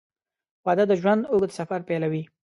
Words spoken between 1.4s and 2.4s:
سفر پیلوي.